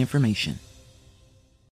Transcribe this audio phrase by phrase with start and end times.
[0.00, 0.58] information.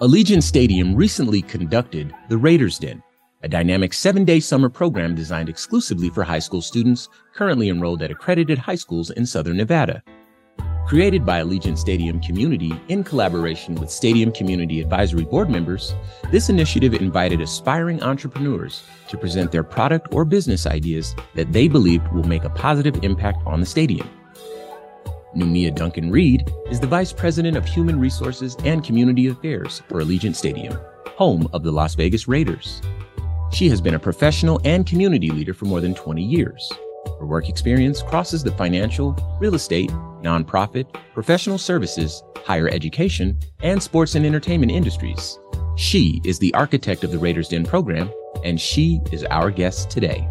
[0.00, 3.00] Allegiant Stadium recently conducted the Raiders Den,
[3.44, 8.10] a dynamic seven day summer program designed exclusively for high school students currently enrolled at
[8.10, 10.02] accredited high schools in Southern Nevada.
[10.88, 15.94] Created by Allegiant Stadium Community in collaboration with Stadium Community Advisory Board members,
[16.32, 22.08] this initiative invited aspiring entrepreneurs to present their product or business ideas that they believed
[22.08, 24.10] will make a positive impact on the stadium.
[25.36, 30.36] Neumiia Duncan Reed is the Vice President of Human Resources and Community Affairs for Allegiant
[30.36, 32.80] Stadium, home of the Las Vegas Raiders.
[33.52, 36.72] She has been a professional and community leader for more than 20 years.
[37.18, 39.90] Her work experience crosses the financial, real estate,
[40.22, 45.38] nonprofit, professional services, higher education, and sports and entertainment industries.
[45.76, 48.10] She is the architect of the Raiders Den program,
[48.44, 50.28] and she is our guest today.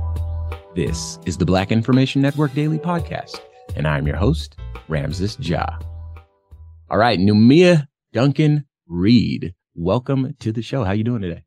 [0.76, 3.42] This is the Black Information Network Daily Podcast,
[3.76, 4.58] and I'm your host,
[4.88, 5.66] Ramses Ja.
[6.90, 10.84] All right, Neumiia Duncan Reed, welcome to the show.
[10.84, 11.44] How you doing today?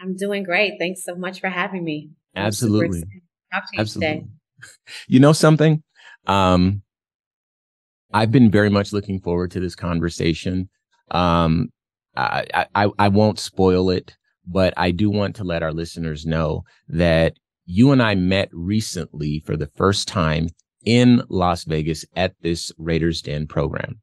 [0.00, 0.74] I'm doing great.
[0.78, 2.10] Thanks so much for having me.
[2.34, 2.98] Absolutely.
[2.98, 3.20] You
[3.52, 4.08] Absolutely.
[4.08, 4.26] Today.
[5.08, 5.82] You know something?
[6.26, 6.82] Um,
[8.12, 10.68] I've been very much looking forward to this conversation.
[11.10, 11.68] Um,
[12.16, 14.16] I, I, I won't spoil it,
[14.46, 17.34] but I do want to let our listeners know that
[17.66, 20.48] you and I met recently for the first time
[20.84, 24.00] in Las Vegas at this Raiders Den program.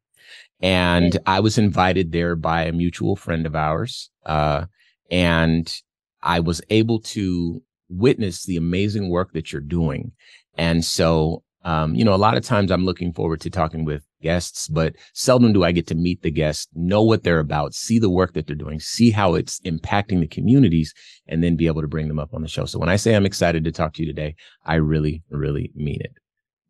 [0.61, 4.09] And I was invited there by a mutual friend of ours.
[4.25, 4.65] Uh,
[5.09, 5.73] and
[6.21, 10.11] I was able to witness the amazing work that you're doing.
[10.57, 14.03] And so, um, you know, a lot of times I'm looking forward to talking with
[14.21, 17.99] guests, but seldom do I get to meet the guests, know what they're about, see
[17.99, 20.93] the work that they're doing, see how it's impacting the communities,
[21.27, 22.65] and then be able to bring them up on the show.
[22.65, 26.01] So when I say I'm excited to talk to you today, I really, really mean
[26.01, 26.13] it.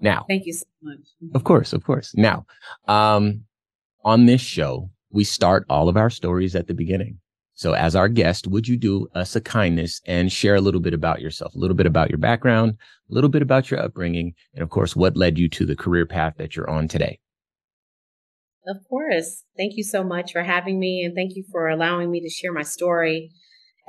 [0.01, 1.00] Now, thank you so much.
[1.34, 2.13] Of course, of course.
[2.16, 2.45] Now,
[2.88, 3.44] um,
[4.03, 7.19] on this show, we start all of our stories at the beginning.
[7.53, 10.95] So as our guest, would you do us a kindness and share a little bit
[10.95, 12.78] about yourself, a little bit about your background,
[13.09, 16.07] a little bit about your upbringing, and of course, what led you to the career
[16.07, 17.19] path that you're on today?
[18.67, 19.44] Of course.
[19.57, 22.53] Thank you so much for having me and thank you for allowing me to share
[22.53, 23.31] my story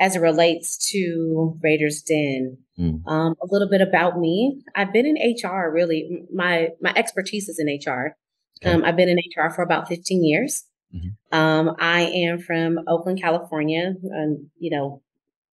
[0.01, 2.59] as it relates to Raiders Den.
[2.79, 3.07] Mm.
[3.07, 4.63] Um, a little bit about me.
[4.75, 6.25] I've been in HR really.
[6.33, 8.17] My my expertise is in HR.
[8.63, 8.73] Okay.
[8.73, 10.65] Um, I've been in HR for about 15 years.
[10.95, 11.37] Mm-hmm.
[11.37, 15.03] Um, I am from Oakland, California, and you know,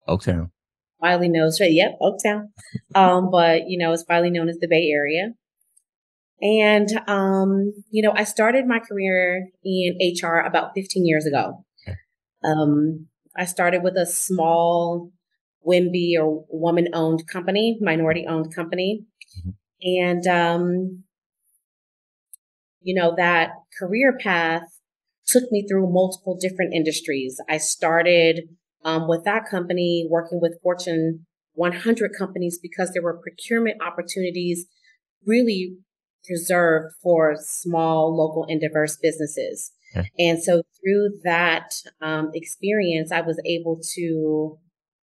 [0.08, 0.50] Oaktown.
[1.00, 1.72] Widely known, right?
[1.72, 2.48] yep, Oaktown.
[2.94, 5.32] um, but you know, it's widely known as the Bay Area.
[6.42, 11.64] And um, you know, I started my career in HR about 15 years ago.
[11.86, 11.96] Okay.
[12.44, 15.10] Um, I started with a small
[15.66, 19.04] WIMBY or woman owned company, minority owned company.
[19.38, 19.50] Mm-hmm.
[19.82, 21.04] And, um,
[22.82, 24.62] you know, that career path
[25.26, 27.40] took me through multiple different industries.
[27.48, 28.48] I started
[28.84, 34.66] um, with that company working with Fortune 100 companies because there were procurement opportunities
[35.26, 35.76] really
[36.28, 39.72] reserved for small, local, and diverse businesses.
[39.96, 40.10] Okay.
[40.18, 44.58] And so through that um, experience, I was able to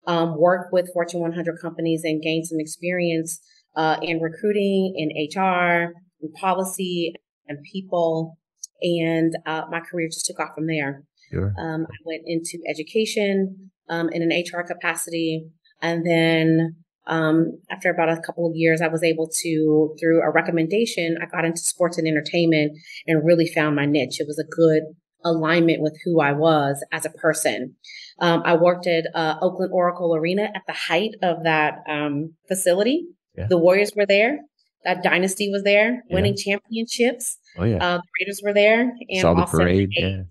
[0.06, 3.40] um, work with Fortune 100 companies and gain some experience
[3.74, 7.14] uh, in recruiting, in HR, in policy,
[7.48, 8.38] and people.
[8.82, 11.02] And uh, my career just took off from there.
[11.32, 11.52] Sure.
[11.58, 15.46] Um, I went into education um, in an HR capacity.
[15.82, 20.30] And then um, after about a couple of years, I was able to, through a
[20.30, 24.20] recommendation, I got into sports and entertainment and really found my niche.
[24.20, 24.82] It was a good
[25.24, 27.74] alignment with who I was as a person.
[28.20, 33.06] Um, I worked at uh, Oakland Oracle Arena at the height of that um, facility.
[33.36, 33.46] Yeah.
[33.48, 34.38] The Warriors were there.
[34.84, 36.14] That dynasty was there, Yeah.
[36.14, 37.38] winning championships.
[37.58, 37.76] Oh yeah.
[37.76, 39.90] Uh, the Raiders were there, and Saw the parade.
[39.96, 40.22] a Yeah.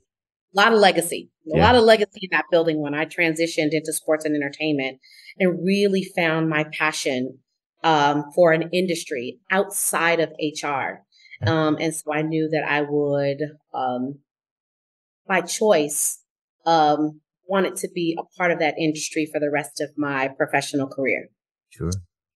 [0.54, 1.66] lot of legacy, a Yeah.
[1.66, 5.00] lot of legacy in that building when I transitioned into sports and entertainment
[5.40, 7.40] and really found my passion
[7.84, 11.04] um, for an industry outside of HR.
[11.46, 13.38] Um, and so I knew that I would,
[13.74, 14.20] um,
[15.28, 16.20] by choice,
[16.66, 20.88] um, wanted to be a part of that industry for the rest of my professional
[20.88, 21.30] career.
[21.70, 21.92] Sure.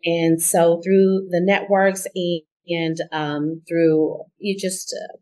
[0.05, 5.17] And so through the networks and, and um, through you just uh,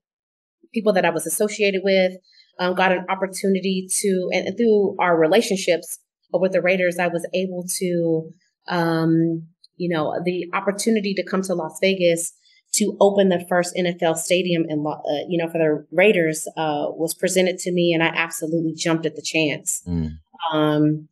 [0.73, 2.13] people that I was associated with,
[2.59, 5.99] um, got an opportunity to, and, and through our relationships
[6.33, 8.33] with the Raiders, I was able to,
[8.67, 12.33] um, you know, the opportunity to come to Las Vegas
[12.73, 16.87] to open the first NFL stadium in, Lo- uh, you know, for the Raiders uh,
[16.89, 20.09] was presented to me, and I absolutely jumped at the chance Mm.
[20.53, 21.07] um,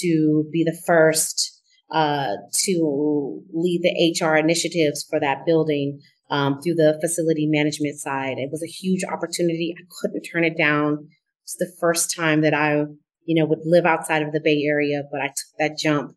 [0.00, 1.54] to be the first
[1.90, 2.34] uh,
[2.64, 8.38] to lead the HR initiatives for that building um, through the facility management side.
[8.38, 9.74] It was a huge opportunity.
[9.76, 11.08] I couldn't turn it down.
[11.44, 12.84] It's the first time that I,
[13.24, 16.14] you know, would live outside of the Bay Area, but I took that jump.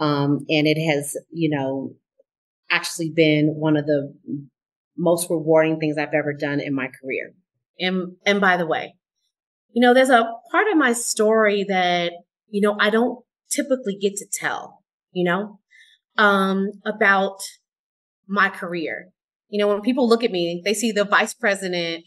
[0.00, 1.94] Um, and it has, you know,
[2.70, 4.12] actually been one of the
[4.96, 7.32] most rewarding things I've ever done in my career.
[7.78, 8.94] And, and by the way,
[9.72, 12.12] you know, there's a part of my story that,
[12.48, 14.82] you know, I don't typically get to tell,
[15.12, 15.60] you know,
[16.18, 17.38] um, about
[18.26, 19.08] my career.
[19.52, 22.04] You know, when people look at me, they see the vice president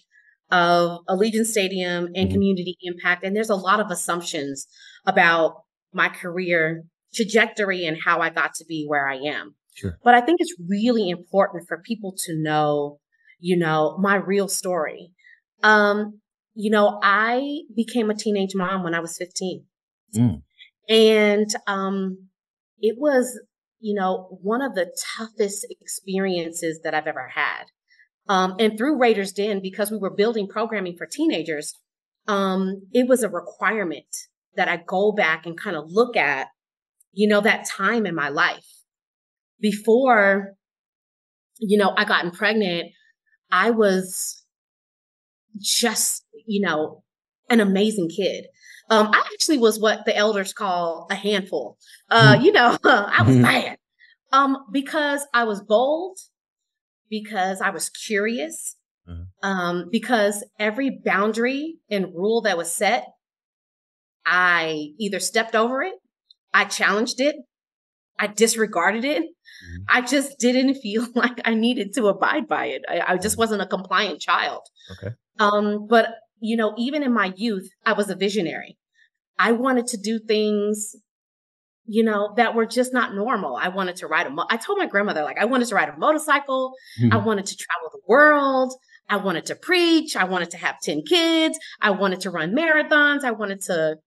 [0.52, 2.32] of Allegiant Stadium and Mhm.
[2.32, 3.24] community impact.
[3.24, 4.68] And there's a lot of assumptions
[5.06, 5.62] about
[5.94, 9.56] my career trajectory and how I got to be where I am.
[9.76, 10.00] Sure.
[10.04, 13.00] But I think it's really important for people to know,
[13.40, 15.12] you know, my real story.
[15.62, 16.22] Um,
[16.56, 19.66] you know, I became a teenage mom when I was 15.
[20.16, 20.42] Mm.
[20.90, 22.30] And um,
[22.80, 23.40] it was,
[23.80, 27.66] you know, one of the toughest experiences that I've ever had.
[28.27, 31.74] Um, and through Raiders Den, because we were building programming for teenagers,
[32.27, 34.07] um, it was a requirement
[34.56, 36.48] that I go back and kind of look at,
[37.12, 38.66] you know, that time in my life
[39.60, 40.56] before,
[41.60, 42.92] you know, I gotten pregnant.
[43.51, 44.44] I was
[45.60, 47.04] just, you know,
[47.50, 48.45] an amazing kid.
[48.90, 51.78] Um, I actually was what the elders call a handful.
[52.10, 53.42] Uh, you know, I was Mhm.
[53.44, 53.78] bad.
[54.32, 56.18] Um, because I was bold,
[57.10, 58.76] because I was curious,
[59.08, 59.28] Mhm.
[59.44, 63.08] um, because every boundary and rule that was set,
[64.26, 65.94] I either stepped over it,
[66.54, 67.36] I challenged it,
[68.20, 69.24] I disregarded it.
[69.24, 69.86] Mhm.
[69.90, 72.84] I just didn't feel like I needed to abide by it.
[72.90, 74.62] I, I just wasn't a compliant child.
[74.92, 75.16] Okay.
[75.40, 76.16] Um, but
[76.46, 78.78] you know, even in my youth, I was a visionary.
[79.38, 80.96] I wanted to do things,
[81.86, 83.56] you know, that were just not normal.
[83.56, 85.90] I wanted to ride a mo- I told my grandmother, like, I wanted to ride
[85.90, 86.74] a motorcycle.
[87.00, 87.12] Hmm.
[87.12, 88.74] I wanted to travel the world.
[89.10, 90.16] I wanted to preach.
[90.16, 91.60] I wanted to have 10 kids.
[91.82, 93.24] I wanted to run marathons.
[93.24, 93.98] I wanted to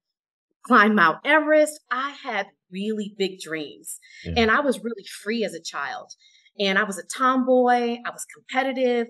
[0.67, 1.79] climb Mount Everest.
[1.91, 4.33] I had really big dreams Yeah.
[4.37, 6.11] and I was really free as a child.
[6.59, 7.97] And I was a tomboy.
[8.05, 9.07] I was competitive.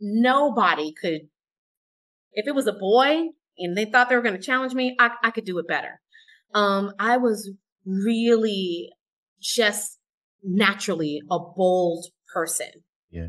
[0.00, 1.22] Nobody could,
[2.32, 5.10] if it was a boy and they thought they were going to challenge me, I,
[5.22, 6.00] I could do it better.
[6.54, 7.50] Um, I was
[7.84, 8.90] really
[9.40, 9.98] just
[10.42, 12.70] naturally a bold person.
[13.10, 13.28] Yeah.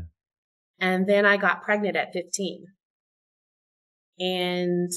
[0.78, 2.64] And then I got pregnant at 15.
[4.18, 4.90] And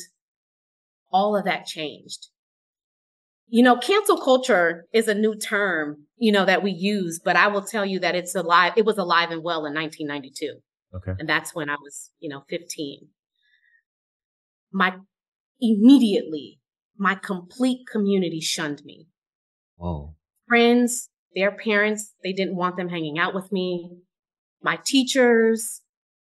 [1.12, 2.28] all of that changed.
[3.48, 7.48] You know, cancel culture is a new term, you know, that we use, but I
[7.48, 8.74] will tell you that it's alive.
[8.76, 10.60] It was alive and well in 1992.
[10.96, 11.12] Okay.
[11.20, 13.08] And that's when I was, you know, 15.
[14.74, 14.96] My
[15.62, 16.60] immediately,
[16.98, 19.08] my complete community shunned me.
[19.78, 20.16] Whoa.
[20.48, 23.98] Friends, their parents, they didn't want them hanging out with me.
[24.62, 25.82] My teachers,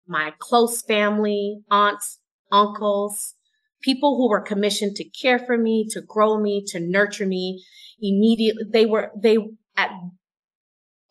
[0.07, 2.19] my close family, aunts,
[2.51, 3.35] uncles,
[3.81, 7.63] people who were commissioned to care for me, to grow me, to nurture me.
[8.01, 9.37] Immediately, they were, they,
[9.77, 9.91] at,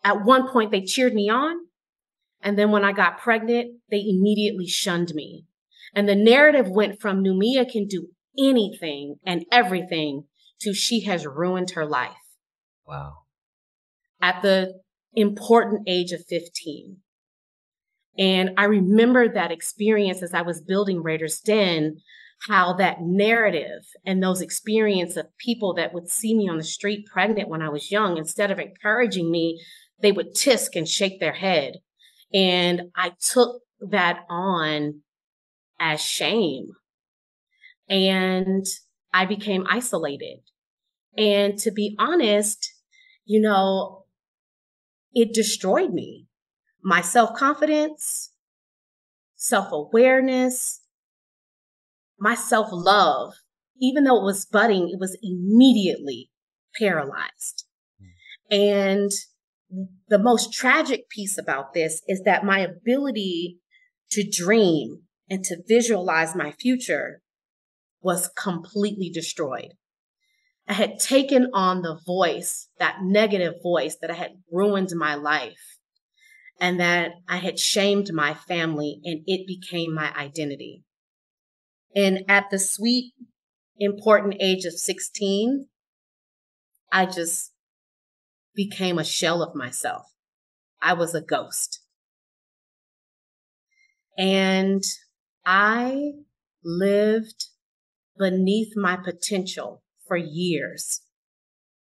[0.02, 1.56] at one point, they cheered me on.
[2.42, 5.46] And then when I got pregnant, they immediately shunned me.
[5.94, 8.08] And the narrative went from Neumiia can do
[8.38, 10.24] anything and everything
[10.60, 12.12] to she has ruined her life
[12.86, 13.18] Wow.
[14.20, 14.80] at the
[15.14, 16.98] important age of 15.
[18.18, 21.96] And I remember that experience as I was building Raiders Den,
[22.48, 27.06] how that narrative and those experience of people that would see me on the street
[27.12, 29.60] pregnant when I was young, instead of encouraging me,
[30.00, 31.74] they would tisk and shake their head.
[32.32, 35.00] And I took that on
[35.84, 36.70] as shame.
[37.88, 38.64] And
[39.12, 40.38] I became isolated.
[41.16, 42.72] And to be honest,
[43.26, 44.06] you know,
[45.12, 46.26] it destroyed me.
[46.82, 48.32] My self confidence,
[49.36, 50.80] self awareness,
[52.18, 53.34] my self love,
[53.80, 56.30] even though it was budding, it was immediately
[56.78, 57.66] paralyzed.
[58.50, 59.10] And
[60.08, 63.58] the most tragic piece about this is that my ability
[64.12, 67.20] to dream and to visualize my future
[68.02, 69.74] was completely destroyed.
[70.68, 75.78] I had taken on the voice, that negative voice that I had ruined my life
[76.60, 80.84] and that I had shamed my family and it became my identity.
[81.94, 83.12] And at the sweet,
[83.78, 85.68] important age of 16,
[86.92, 87.52] I just
[88.54, 90.06] became a shell of myself.
[90.80, 91.80] I was a ghost.
[94.16, 94.82] And
[95.46, 96.12] I
[96.64, 97.46] lived
[98.18, 101.00] beneath my potential for years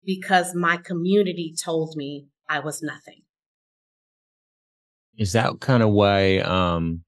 [0.03, 3.21] because my community told me I was nothing.
[5.17, 7.03] Is that kind of why um,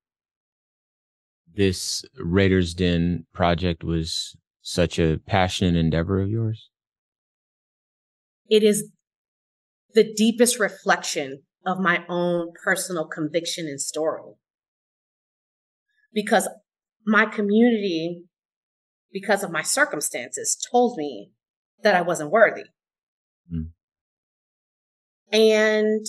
[1.54, 6.70] this Raiders Den project was such a passionate endeavor of yours?
[8.50, 8.92] It is
[9.94, 14.36] the deepest reflection of my own personal conviction and story.
[16.14, 16.48] Because
[17.06, 18.28] my community
[19.12, 21.32] because of my circumstances, told me
[21.84, 22.66] that I wasn't worthy.
[23.52, 23.70] Mm.
[25.32, 26.06] And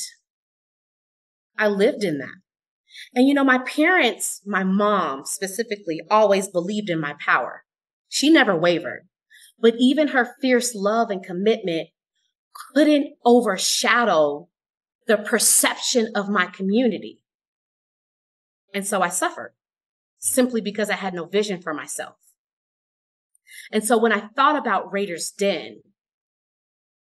[1.57, 2.35] I lived in that.
[3.15, 7.65] And you know, my parents, my mom specifically, always believed in my power.
[8.09, 9.09] She never wavered.
[9.61, 11.89] But even her fierce love and commitment
[12.75, 14.49] couldn't overshadow
[15.07, 17.23] the perception of my community.
[18.75, 19.55] And so I suffered
[20.19, 22.17] simply because I had no vision for myself.
[23.73, 25.83] And so when I thought about Raiders Den,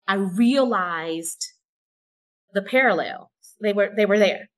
[0.06, 1.44] I realized
[2.52, 3.30] the parallel.
[3.60, 4.48] They were they were there.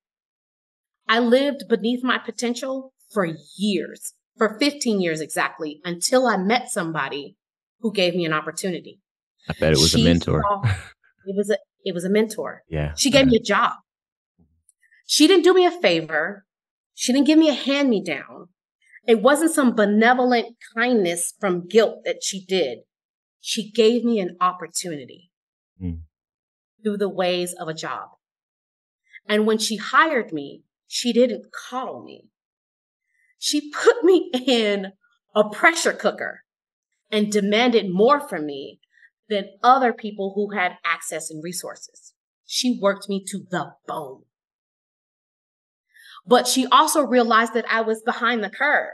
[1.08, 7.36] I lived beneath my potential for years, for 15 years exactly, until I met somebody
[7.80, 9.00] who gave me an opportunity.
[9.48, 10.42] I bet it was she a mentor.
[10.42, 10.62] Saw,
[11.26, 12.62] it was a it was a mentor.
[12.68, 12.92] Yeah.
[12.94, 13.72] She gave me a job.
[15.06, 16.44] She didn't do me a favor.
[17.00, 18.48] She didn't give me a hand me down.
[19.06, 22.80] It wasn't some benevolent kindness from guilt that she did.
[23.40, 25.30] She gave me an opportunity
[25.80, 26.00] mm.
[26.82, 28.08] through the ways of a job.
[29.28, 32.30] And when she hired me, she didn't coddle me.
[33.38, 34.88] She put me in
[35.36, 36.42] a pressure cooker
[37.12, 38.80] and demanded more from me
[39.28, 42.12] than other people who had access and resources.
[42.44, 44.24] She worked me to the bone.
[46.26, 48.90] But she also realized that I was behind the curve.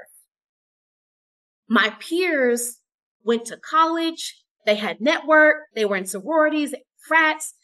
[1.69, 2.78] My peers
[3.25, 6.75] went to college, they had network, they were in sororities,
[7.07, 7.54] frats,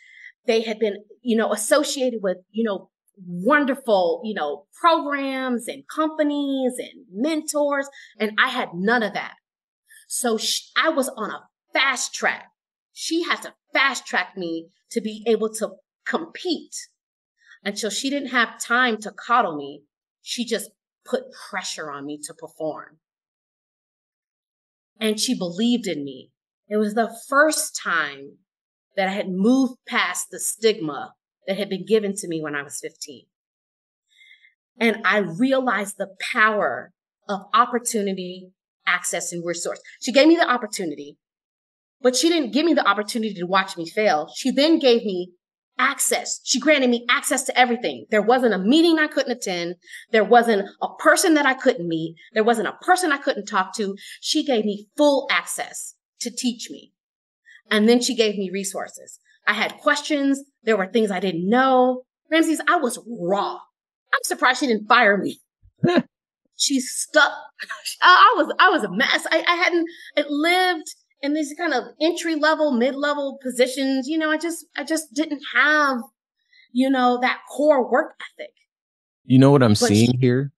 [0.47, 2.91] they had been, you know, associated with, you know,
[3.27, 7.89] wonderful, you know, programs and companies and mentors.
[8.19, 9.35] And I had none of that.
[10.09, 10.39] So
[10.77, 12.47] I was on a fast track.
[12.93, 15.71] She had to fast track me to be able to
[16.05, 16.75] compete
[17.65, 19.83] until she didn't have time to coddle me.
[20.23, 20.71] She just
[21.05, 22.99] put pressure on me to perform.
[25.01, 26.31] And she believed in me.
[26.69, 28.39] It was the first time
[28.97, 31.15] that I had moved past the stigma
[31.47, 33.25] that had been given to me when I was 15.
[34.79, 36.93] And I realized the power
[37.29, 38.53] of opportunity,
[38.87, 39.81] access, and resource.
[40.01, 41.19] She gave me the opportunity,
[42.01, 44.31] but she didn't give me the opportunity to watch me fail.
[44.35, 45.33] She then gave me
[45.81, 46.41] access.
[46.45, 48.05] She granted me access to everything.
[48.11, 49.77] There wasn't a meeting I couldn't attend.
[50.13, 52.17] There wasn't a person that I couldn't meet.
[52.35, 53.97] There wasn't a person I couldn't talk to.
[54.21, 56.93] She gave me full access to teach me.
[57.71, 59.19] And then she gave me resources.
[59.47, 60.43] I had questions.
[60.63, 62.03] There were things I didn't know.
[62.31, 63.55] Ramses, I was raw.
[64.13, 65.41] I'm surprised she didn't fire me.
[66.57, 67.33] she stuck.
[68.03, 69.27] I was, I was a mess.
[69.31, 74.19] I, I hadn't it lived in these kind of entry level, mid level positions, you
[74.19, 75.99] know, I just, I just didn't have,
[76.73, 78.55] you know, that core work ethic.
[79.25, 80.53] You know what I'm but seeing she, here?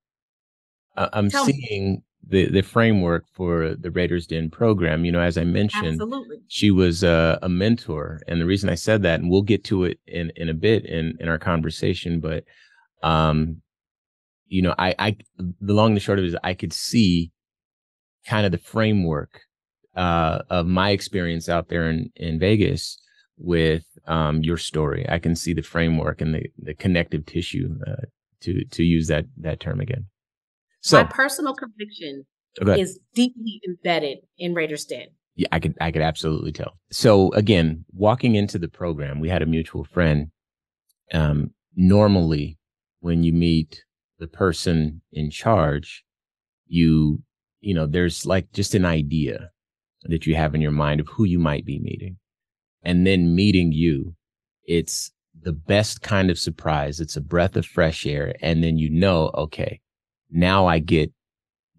[0.97, 2.03] I'm seeing me.
[2.29, 5.05] the the framework for the Raiders Den program.
[5.05, 6.39] You know, as I mentioned, Absolutely.
[6.49, 9.85] she was a, a mentor, and the reason I said that, and we'll get to
[9.85, 12.45] it in in a bit in in our conversation, but
[13.03, 13.63] um,
[14.47, 17.33] you know, I, I, the long and the short of it is I could see
[18.27, 19.41] kind of the framework
[19.97, 22.99] uh, of my experience out there in, in Vegas
[23.39, 25.07] with um, your story.
[25.09, 28.07] I can see the framework and the, the connective tissue uh,
[28.41, 30.07] to to use that that term again.
[30.81, 32.25] So my personal conviction
[32.61, 32.81] okay.
[32.81, 35.07] is deeply embedded in Raiders Den.
[35.37, 36.79] Yeah, I could I could absolutely tell.
[36.91, 40.29] So again, walking into the program, we had a mutual friend.
[41.13, 42.59] Um, normally,
[43.01, 43.83] when you meet
[44.19, 46.05] the person in charge,
[46.67, 47.23] you
[47.61, 49.51] you know there's like just an idea
[50.05, 52.17] that you have in your mind of who you might be meeting,
[52.83, 54.15] and then meeting you,
[54.65, 57.01] it's the best kind of surprise.
[57.01, 59.81] It's a breath of fresh air, and then you know, okay,
[60.31, 61.13] now I get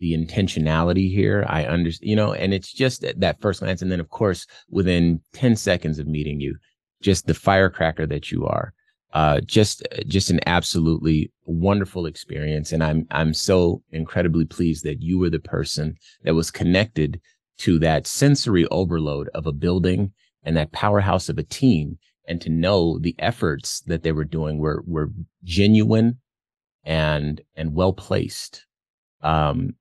[0.03, 1.46] the intentionality here.
[1.48, 3.82] I understand, you know, and it's just at that first glance.
[3.82, 6.58] And then, of course, within 10 seconds of meeting you,
[7.01, 8.74] just the firecracker that you are.
[9.13, 12.72] Uh, just, just an absolutely wonderful experience.
[12.72, 17.22] And I'm, I'm so incredibly pleased that you were the person that was connected
[17.63, 20.12] to that sensory overload of a building
[20.43, 21.98] and that powerhouse of a team.
[22.27, 25.12] And to know the efforts that they were doing were, were
[25.43, 26.20] genuine
[26.84, 28.65] and, and well placed.
[29.22, 29.75] Um,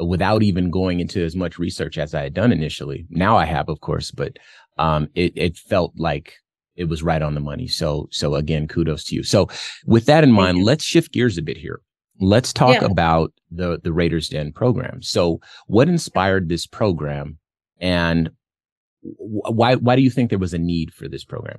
[0.00, 3.06] without even going into as much research as I had done initially.
[3.10, 4.38] Now I have, of course, but
[4.76, 6.34] um, it, it felt like
[6.76, 7.68] it was right on the money.
[7.68, 9.22] So, so again, kudos to you.
[9.22, 9.48] So
[9.86, 11.80] with that in mind, let's shift gears a bit here.
[12.20, 12.86] Let's talk yeah.
[12.86, 15.02] about the, the Raiders Den program.
[15.02, 17.38] So what inspired this program
[17.80, 18.30] and
[19.02, 21.58] why, why do you think there was a need for this program?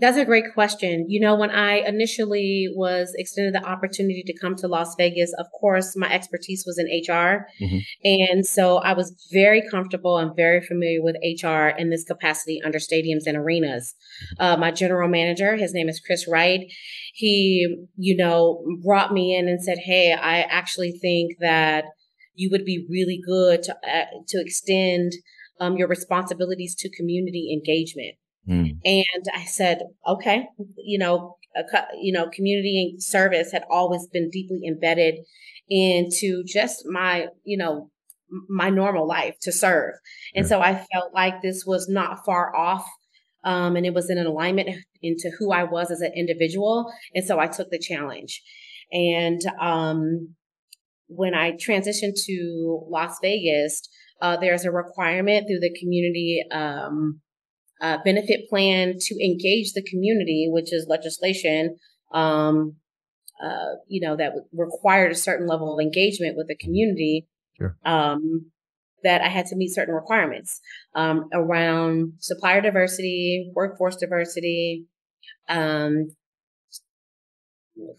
[0.00, 1.04] That's a great question.
[1.08, 5.46] You know, when I initially was extended the opportunity to come to Las Vegas, of
[5.52, 7.46] course, my expertise was in HR.
[7.60, 7.78] Mm-hmm.
[8.04, 12.78] And so I was very comfortable and very familiar with HR in this capacity under
[12.78, 13.94] stadiums and arenas.
[14.34, 14.42] Mm-hmm.
[14.42, 16.60] Uh, my general manager, his name is Chris Wright.
[17.12, 21.84] He, you know, brought me in and said, Hey, I actually think that
[22.34, 25.12] you would be really good to, uh, to extend
[25.60, 28.16] um, your responsibilities to community engagement.
[28.48, 28.78] Mm.
[28.84, 31.36] And I said, okay, you know,
[32.00, 35.16] you know, community service had always been deeply embedded
[35.68, 37.90] into just my, you know,
[38.48, 39.94] my normal life to serve.
[40.34, 42.86] And so I felt like this was not far off.
[43.42, 44.68] Um, and it was in an alignment
[45.02, 46.92] into who I was as an individual.
[47.14, 48.42] And so I took the challenge.
[48.92, 50.34] And um,
[51.08, 53.82] when I transitioned to Las Vegas,
[54.20, 57.20] uh, there's a requirement through the community um,
[57.80, 61.76] uh, benefit plan to engage the community, which is legislation,
[62.12, 62.76] um,
[63.42, 67.26] uh, you know, that required a certain level of engagement with the community.
[67.56, 67.76] Sure.
[67.84, 68.50] Um,
[69.02, 70.60] that I had to meet certain requirements
[70.94, 74.84] um, around supplier diversity, workforce diversity,
[75.48, 76.08] um,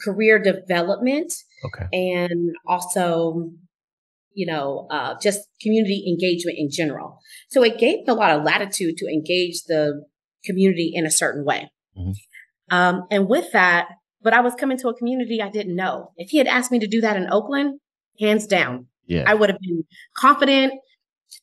[0.04, 1.34] career development,
[1.66, 1.88] okay.
[1.92, 3.52] and also
[4.34, 7.20] you know, uh, just community engagement in general.
[7.52, 10.06] So it gave me a lot of latitude to engage the
[10.46, 11.70] community in a certain way.
[11.98, 12.76] Mm-hmm.
[12.76, 13.90] Um, and with that,
[14.22, 16.12] but I was coming to a community I didn't know.
[16.16, 17.80] If he had asked me to do that in Oakland,
[18.20, 19.24] hands down, yeah.
[19.28, 19.84] I would have been
[20.16, 20.74] confident,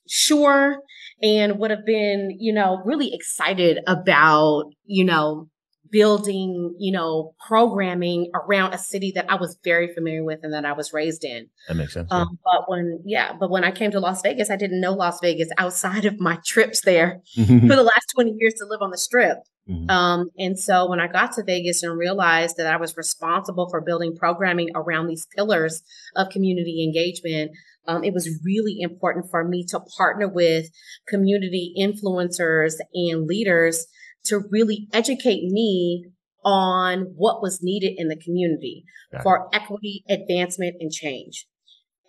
[0.08, 0.78] sure,
[1.22, 5.48] and would have been, you know, really excited about, you know,
[5.90, 10.64] building, you know, programming around a city that I was very familiar with and that
[10.64, 11.48] I was raised in.
[11.68, 12.08] That makes sense.
[12.10, 12.36] Um, yeah.
[12.44, 15.48] But when, yeah, but when I came to Las Vegas, I didn't know Las Vegas
[15.58, 19.38] outside of my trips there for the last 20 years to live on the strip.
[19.68, 19.90] Mm-hmm.
[19.90, 23.82] Um, and so when I got to Vegas and realized that I was responsible for
[23.82, 25.82] building programming around these pillars
[26.16, 27.52] of community engagement,
[27.86, 30.66] um, it was really important for me to partner with
[31.06, 33.86] community influencers and leaders
[34.28, 36.04] to really educate me
[36.44, 38.84] on what was needed in the community
[39.22, 39.56] for it.
[39.56, 41.46] equity, advancement, and change.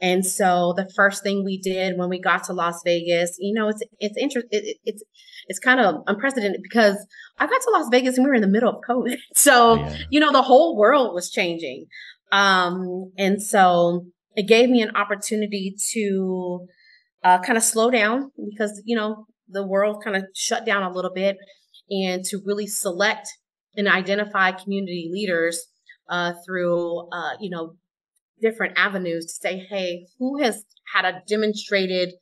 [0.02, 3.68] And so the first thing we did when we got to Las Vegas, you know,
[3.68, 4.50] it's it's interesting.
[4.52, 5.04] It, it's
[5.48, 6.96] it's kind of unprecedented because
[7.38, 9.98] I got to Las Vegas and we were in the middle of COVID, so yeah.
[10.10, 11.88] you know the whole world was changing,
[12.32, 14.06] um, and so
[14.36, 16.68] it gave me an opportunity to
[17.24, 20.92] uh, kind of slow down because you know the world kind of shut down a
[20.92, 21.36] little bit
[21.90, 23.28] and to really select
[23.76, 25.68] and identify community leaders
[26.10, 27.76] uh, through, uh, you know,
[28.42, 32.14] different avenues to say, hey, who has had a demonstrated,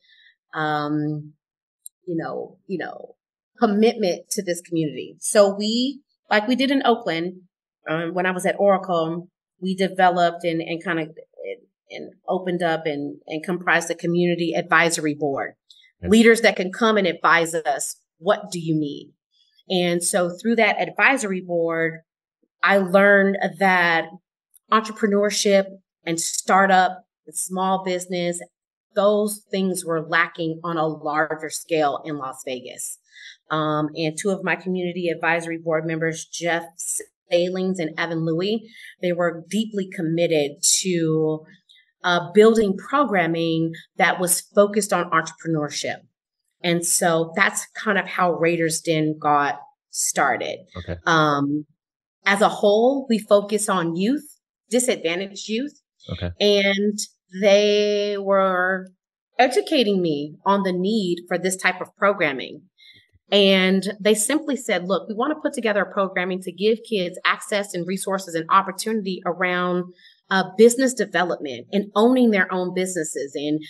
[0.54, 1.32] um,
[2.06, 3.14] you know, you know,
[3.58, 5.16] commitment to this community.
[5.20, 6.00] So we,
[6.30, 7.42] like we did in Oakland,
[7.88, 9.28] um, when I was at Oracle,
[9.60, 11.08] we developed and, and kind of
[11.90, 15.54] and opened up and, and comprised a community advisory board.
[16.02, 17.96] Leaders that can come and advise us.
[18.18, 19.12] What do you need?
[19.70, 22.00] And so through that advisory board,
[22.62, 24.06] I learned that
[24.72, 25.66] entrepreneurship
[26.04, 28.40] and startup and small business,
[28.94, 32.98] those things were lacking on a larger scale in Las Vegas.
[33.50, 36.64] Um, and two of my community advisory board members, Jeff
[37.30, 41.44] Salings and Evan Louie, they were deeply committed to
[42.04, 46.00] uh, building programming that was focused on entrepreneurship.
[46.62, 50.58] And so that's kind of how Raiders Den got started.
[50.76, 50.96] Okay.
[51.06, 51.66] Um,
[52.26, 54.36] as a whole, we focus on youth,
[54.70, 55.80] disadvantaged youth.
[56.10, 56.30] Okay.
[56.40, 56.98] And
[57.40, 58.88] they were
[59.38, 62.62] educating me on the need for this type of programming.
[63.30, 67.18] And they simply said, look, we want to put together a programming to give kids
[67.26, 69.84] access and resources and opportunity around
[70.30, 73.60] uh, business development and owning their own businesses and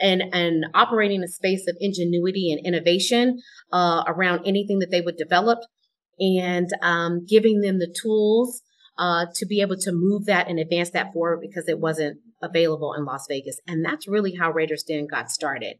[0.00, 3.40] and and operating a space of ingenuity and innovation
[3.72, 5.60] uh, around anything that they would develop
[6.18, 8.62] and um, giving them the tools
[8.98, 12.94] uh, to be able to move that and advance that forward because it wasn't available
[12.94, 13.60] in Las Vegas.
[13.66, 15.76] And that's really how Raiders Den got started.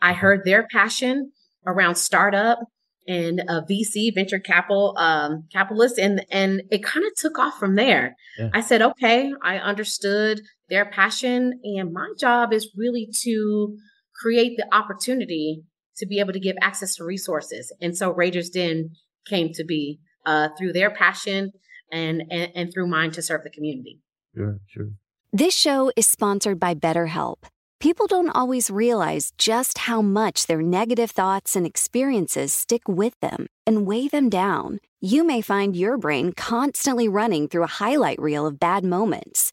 [0.00, 1.32] I heard their passion
[1.66, 2.60] around startup
[3.06, 7.74] and a VC venture capital um, capitalist, and and it kind of took off from
[7.74, 8.16] there.
[8.38, 8.50] Yeah.
[8.54, 13.76] I said, okay, I understood their passion, and my job is really to
[14.14, 15.62] create the opportunity
[15.96, 17.72] to be able to give access to resources.
[17.80, 18.90] And so Raiders Den
[19.26, 21.52] came to be uh, through their passion
[21.92, 24.00] and, and and through mine to serve the community.
[24.34, 24.90] Sure, sure.
[25.32, 27.44] This show is sponsored by BetterHelp.
[27.80, 33.46] People don't always realize just how much their negative thoughts and experiences stick with them
[33.66, 34.78] and weigh them down.
[35.00, 39.52] You may find your brain constantly running through a highlight reel of bad moments.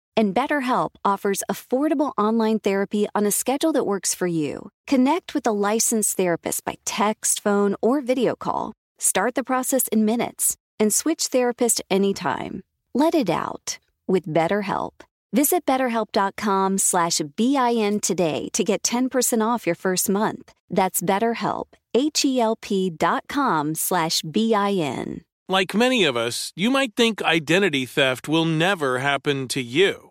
[0.21, 4.69] And BetterHelp offers affordable online therapy on a schedule that works for you.
[4.85, 8.73] Connect with a licensed therapist by text, phone, or video call.
[8.99, 12.61] Start the process in minutes and switch therapist anytime.
[12.93, 14.91] Let it out with BetterHelp.
[15.33, 20.53] Visit betterhelp.com slash BIN today to get 10% off your first month.
[20.69, 25.21] That's BetterHelp, H-E-L-P dot com slash B-I-N.
[25.49, 30.10] Like many of us, you might think identity theft will never happen to you.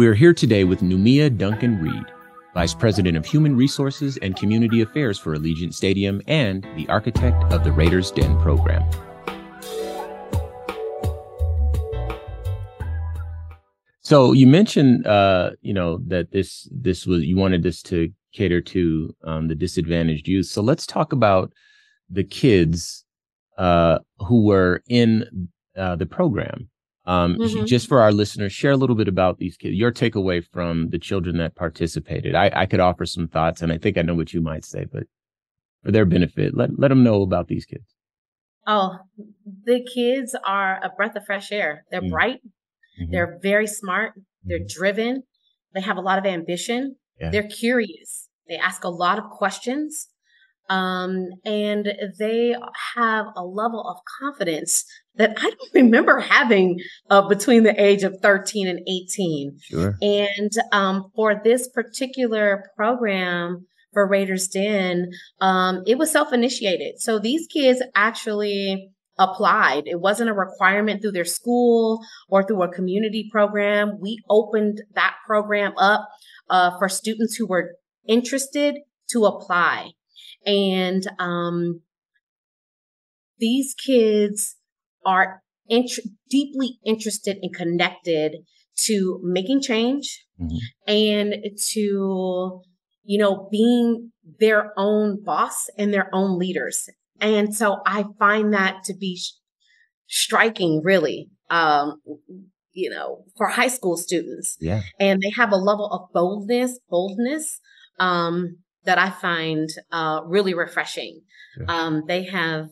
[0.00, 2.06] We are here today with Neumiia Duncan Reed,
[2.54, 7.64] Vice President of Human Resources and Community Affairs for Allegiant Stadium and the architect of
[7.64, 8.82] the Raiders Den program.
[14.00, 18.62] So you mentioned, uh, you know, that this this was you wanted this to cater
[18.62, 20.46] to um, the disadvantaged youth.
[20.46, 21.52] So let's talk about
[22.08, 23.04] the kids
[23.58, 26.69] uh, who were in uh, the program.
[27.10, 27.64] Um, mm-hmm.
[27.64, 29.74] Just for our listeners, share a little bit about these kids.
[29.74, 32.36] Your takeaway from the children that participated.
[32.36, 34.84] I, I could offer some thoughts, and I think I know what you might say,
[34.84, 35.04] but
[35.82, 37.96] for their benefit, let let them know about these kids.
[38.64, 38.98] Oh,
[39.64, 41.84] the kids are a breath of fresh air.
[41.90, 42.10] They're mm-hmm.
[42.10, 42.40] bright.
[43.02, 43.10] Mm-hmm.
[43.10, 44.12] They're very smart.
[44.44, 44.78] They're mm-hmm.
[44.80, 45.22] driven.
[45.74, 46.94] They have a lot of ambition.
[47.20, 47.30] Yeah.
[47.30, 48.28] They're curious.
[48.48, 50.06] They ask a lot of questions.
[50.70, 52.54] Um, and they
[52.94, 54.84] have a level of confidence
[55.16, 56.78] that I don't remember having
[57.10, 59.58] uh, between the age of 13 and 18.
[59.60, 59.96] Sure.
[60.00, 67.00] And um, for this particular program for Raiders Den, um, it was self initiated.
[67.00, 69.82] So these kids actually applied.
[69.86, 73.98] It wasn't a requirement through their school or through a community program.
[74.00, 76.08] We opened that program up
[76.48, 77.74] uh, for students who were
[78.06, 78.76] interested
[79.10, 79.90] to apply.
[80.46, 81.82] And um,
[83.38, 84.56] these kids
[85.04, 88.36] are int- deeply interested and connected
[88.86, 90.56] to making change mm-hmm.
[90.86, 91.34] and
[91.72, 92.62] to,
[93.02, 96.88] you know, being their own boss and their own leaders.
[97.20, 99.32] And so I find that to be sh-
[100.08, 102.00] striking, really, um,
[102.72, 104.56] you know, for high school students.
[104.60, 104.82] Yeah.
[104.98, 107.60] And they have a level of boldness, boldness,
[107.98, 111.22] um, that I find uh, really refreshing.
[111.54, 111.64] Sure.
[111.68, 112.68] Um, they have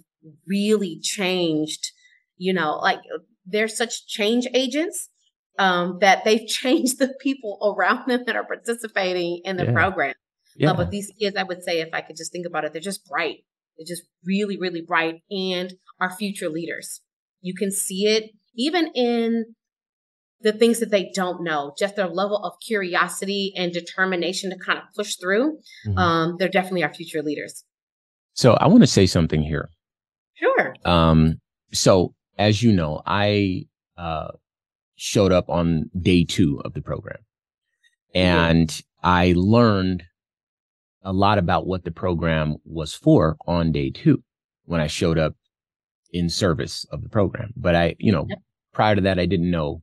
[0.46, 1.92] really changed,
[2.36, 3.00] you know, like
[3.46, 5.08] they're such change agents
[5.58, 9.72] um, that they've changed the people around them that are participating in the yeah.
[9.72, 10.14] program.
[10.56, 10.70] Yeah.
[10.70, 12.82] Uh, but these kids, I would say, if I could just think about it, they're
[12.82, 13.44] just bright.
[13.76, 17.00] They're just really, really bright and are future leaders.
[17.40, 19.54] You can see it even in
[20.40, 24.78] the things that they don't know, just their level of curiosity and determination to kind
[24.78, 25.58] of push through.
[25.86, 25.98] Mm-hmm.
[25.98, 27.64] Um, they're definitely our future leaders.
[28.34, 29.70] So I want to say something here.
[30.34, 30.74] Sure.
[30.84, 31.40] Um,
[31.72, 34.28] so as you know, I uh,
[34.94, 37.18] showed up on day two of the program,
[38.14, 38.82] and mm-hmm.
[39.02, 40.04] I learned
[41.02, 44.22] a lot about what the program was for on day two
[44.66, 45.34] when I showed up
[46.12, 47.52] in service of the program.
[47.56, 48.38] But I, you know, yep.
[48.72, 49.82] prior to that, I didn't know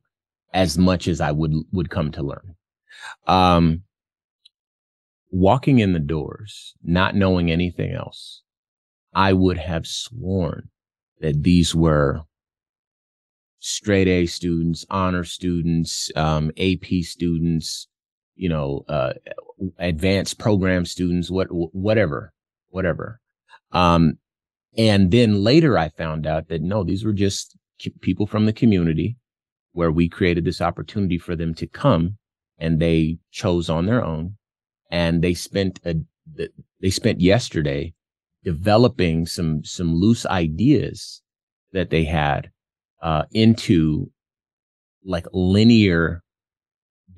[0.56, 2.56] as much as I would would come to learn.
[3.26, 3.82] Um,
[5.30, 8.42] walking in the doors, not knowing anything else,
[9.14, 10.70] I would have sworn
[11.20, 12.22] that these were
[13.58, 17.88] straight A students, honor students, um, AP students,
[18.34, 19.12] you know, uh,
[19.78, 22.32] advanced program students, what, whatever,
[22.70, 23.20] whatever.
[23.72, 24.18] Um,
[24.78, 27.56] and then later I found out that no, these were just
[28.00, 29.18] people from the community
[29.76, 32.16] where we created this opportunity for them to come
[32.58, 34.34] and they chose on their own
[34.90, 35.94] and they spent a
[36.80, 37.92] they spent yesterday
[38.42, 41.20] developing some some loose ideas
[41.72, 42.50] that they had
[43.02, 44.10] uh, into
[45.04, 46.22] like linear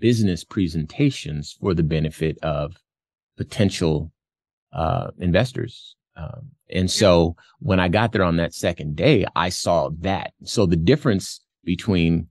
[0.01, 2.75] business presentations for the benefit of
[3.37, 4.13] potential
[4.73, 5.95] uh, investors.
[6.17, 10.33] Um, and so when I got there on that second day, I saw that.
[10.43, 12.29] So the difference between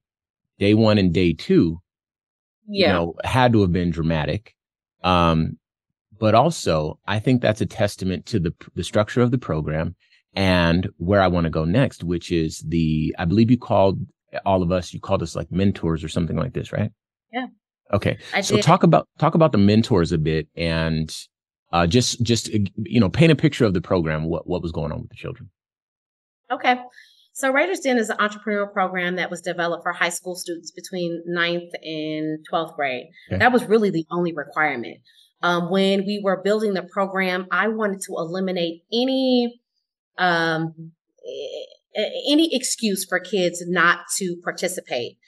[0.60, 1.80] day one and day two,
[2.67, 2.88] yeah.
[2.88, 4.56] you know, had to have been dramatic.
[5.04, 5.58] Um,
[6.20, 9.96] but also I think that's a testament to the, the structure of the program
[10.34, 14.00] and where I want to go next, which is the, I believe you called
[14.46, 16.91] all of us, you called us like mentors or something like this, right?
[17.32, 17.48] Yeah.
[17.93, 18.17] Okay.
[18.34, 18.63] I so did.
[18.63, 21.15] talk about, talk about the mentors a bit and,
[21.72, 24.91] uh, just, just, you know, paint a picture of the program, what, what was going
[24.91, 25.50] on with the children.
[26.52, 26.80] Okay.
[27.38, 31.23] So Raiders Den is an entrepreneurial program that was developed for high school students between
[31.30, 33.10] 9th and 12th grade.
[33.30, 33.38] Okay.
[33.38, 34.97] That was really the only requirement.
[35.43, 39.62] Um, when we were building the program, I wanted to eliminate any
[40.17, 40.93] um,
[42.28, 45.19] any excuse for kids not to participate.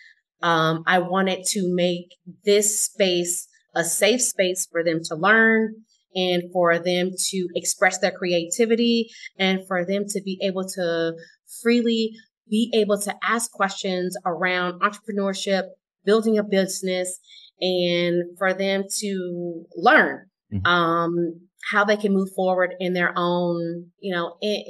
[0.41, 5.75] Um, I wanted to make this space a safe space for them to learn
[6.15, 11.13] and for them to express their creativity and for them to be able to
[11.61, 12.11] freely
[12.49, 15.63] be able to ask questions around entrepreneurship,
[16.05, 17.19] building a business,
[17.61, 20.65] and for them to learn mm-hmm.
[20.65, 24.63] um, how they can move forward in their own, you know, in,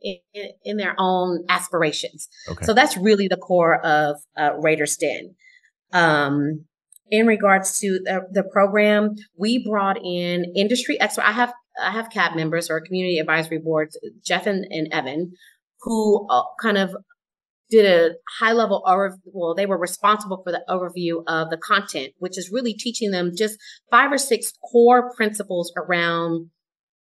[0.00, 2.28] in, in, in their own aspirations.
[2.48, 2.64] Okay.
[2.64, 5.34] So that's really the core of uh, Raiders Den.
[5.92, 6.64] Um,
[7.10, 11.28] in regards to the, the program, we brought in industry experts.
[11.28, 15.32] I have I have CAB members or community advisory boards, Jeff and, and Evan,
[15.82, 16.94] who uh, kind of
[17.70, 19.18] did a high level overview.
[19.26, 23.32] Well, they were responsible for the overview of the content, which is really teaching them
[23.36, 23.58] just
[23.90, 26.50] five or six core principles around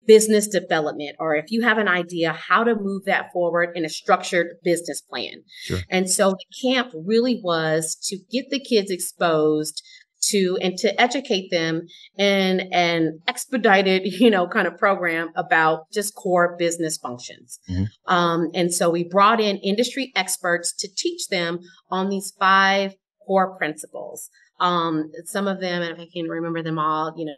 [0.06, 3.88] business development, or if you have an idea, how to move that forward in a
[3.88, 5.42] structured business plan.
[5.62, 5.78] Sure.
[5.90, 9.83] And so the camp really was to get the kids exposed
[10.22, 11.87] to and to educate them
[12.18, 17.59] in an expedited, you know, kind of program about just core business functions.
[17.68, 18.12] Mm-hmm.
[18.12, 22.94] Um, and so we brought in industry experts to teach them on these five
[23.26, 24.28] core principles.
[24.61, 27.35] Um, some of them, and if I can remember them all, you know,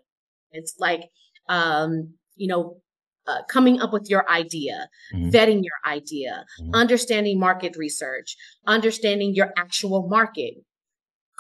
[0.51, 1.03] it's like,
[1.49, 2.79] um, you know,
[3.27, 5.29] uh, coming up with your idea, mm-hmm.
[5.29, 6.75] vetting your idea, mm-hmm.
[6.75, 10.55] understanding market research, understanding your actual market,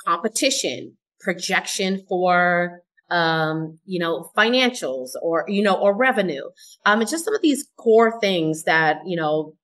[0.06, 2.82] competition, projection for
[3.12, 6.44] um, you know, financials or, you know, or revenue.
[6.86, 9.54] Um, it's just some of these core things that, you know,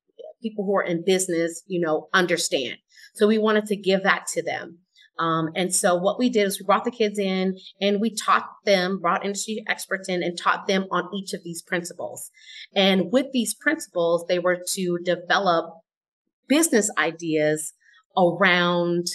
[0.42, 2.76] people who are in business, you know, understand.
[3.14, 4.78] So we wanted to give that to them.
[5.18, 8.50] Um, and so what we did is we brought the kids in and we taught
[8.66, 12.30] them, brought industry experts in and taught them on each of these principles.
[12.76, 15.74] And with these principles, they were to develop
[16.48, 17.72] business ideas
[18.16, 19.06] around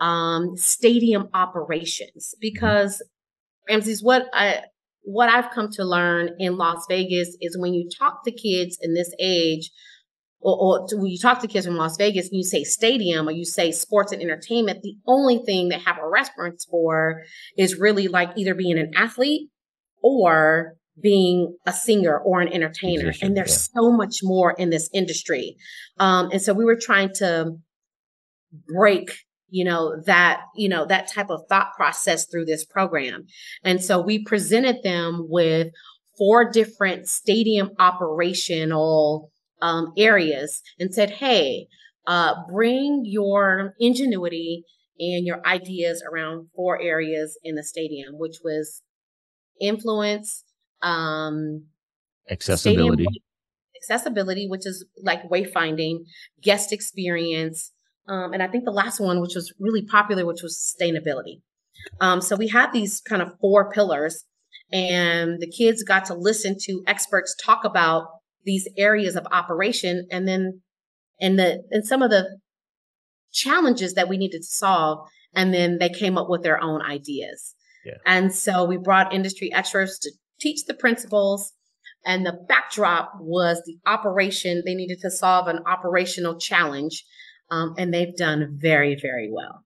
[0.00, 3.02] um, stadium operations because
[3.68, 4.62] Ramses, what I
[5.02, 8.94] what I've come to learn in Las Vegas is when you talk to kids in
[8.94, 9.70] this age,
[10.40, 13.30] or, or when you talk to kids from Las Vegas and you say stadium or
[13.30, 17.22] you say sports and entertainment, the only thing they have a reference for
[17.56, 19.48] is really like either being an athlete
[20.02, 23.12] or being a singer or an entertainer.
[23.22, 25.56] And there's so much more in this industry.
[25.98, 27.58] Um, and so we were trying to
[28.74, 29.12] break
[29.48, 33.26] you know that you know that type of thought process through this program.
[33.64, 35.68] And so we presented them with
[36.18, 39.30] four different stadium operational
[39.62, 41.66] um, areas and said hey
[42.06, 44.64] uh, bring your ingenuity
[44.98, 48.82] and your ideas around four areas in the stadium which was
[49.60, 50.44] influence
[50.82, 51.64] um,
[52.30, 53.06] accessibility.
[53.82, 55.98] accessibility which is like wayfinding
[56.42, 57.72] guest experience
[58.08, 61.40] um, and I think the last one, which was really popular, which was sustainability.
[62.00, 64.24] Um, so we had these kind of four pillars,
[64.72, 68.08] and the kids got to listen to experts talk about
[68.44, 70.62] these areas of operation, and then
[71.20, 72.38] and the and some of the
[73.32, 77.54] challenges that we needed to solve, and then they came up with their own ideas.
[77.84, 77.94] Yeah.
[78.04, 81.52] And so we brought industry experts to teach the principles.
[82.04, 84.62] And the backdrop was the operation.
[84.64, 87.04] They needed to solve an operational challenge
[87.50, 89.64] um, and they've done very, very well.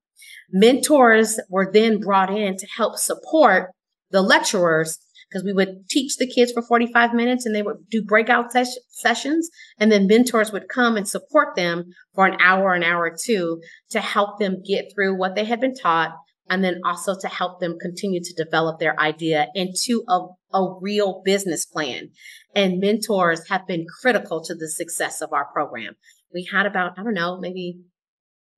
[0.53, 3.71] Mentors were then brought in to help support
[4.11, 4.99] the lecturers
[5.31, 8.79] because we would teach the kids for 45 minutes and they would do breakout ses-
[8.89, 9.49] sessions.
[9.79, 13.63] And then mentors would come and support them for an hour, an hour or two
[13.91, 16.13] to help them get through what they had been taught.
[16.49, 21.23] And then also to help them continue to develop their idea into a, a real
[21.25, 22.09] business plan.
[22.57, 25.95] And mentors have been critical to the success of our program
[26.33, 27.81] we had about, I don't know, maybe,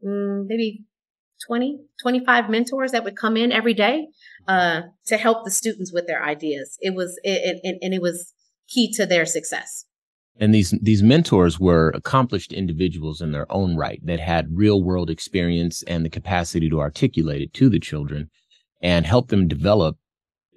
[0.05, 0.85] mm, maybe
[1.47, 4.07] 20, 25 mentors that would come in every day
[4.49, 6.77] uh, to help the students with their ideas.
[6.81, 8.33] It was, it, it, and it was
[8.69, 9.87] key to their success.
[10.41, 15.11] And these these mentors were accomplished individuals in their own right that had real world
[15.11, 18.31] experience and the capacity to articulate it to the children
[18.81, 19.99] and help them develop